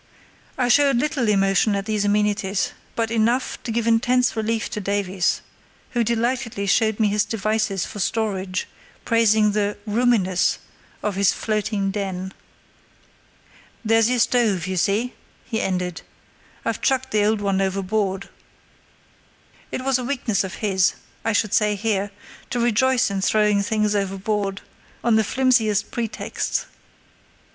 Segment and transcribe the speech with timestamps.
[0.57, 5.41] I showed little emotion at these amenities, but enough to give intense relief to Davies,
[5.91, 8.67] who delightedly showed me his devices for storage,
[9.05, 10.57] praising the "roominess"
[11.03, 12.33] of his floating den.
[13.85, 15.13] "There's your stove, you see,"
[15.45, 16.01] he ended;
[16.65, 18.27] "I've chucked the old one overboard."
[19.71, 22.09] It was a weakness of his, I should say here,
[22.49, 24.61] to rejoice in throwing things overboard
[25.03, 26.65] on the flimsiest pretexts.